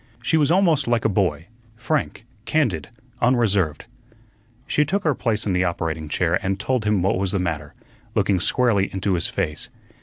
[0.23, 1.45] She was almost like a boy,
[1.75, 2.89] frank, candid,
[3.21, 3.85] unreserved.
[4.65, 7.75] She took her place in the operating chair and told him what was the matter,
[8.15, 9.69] looking squarely into his face.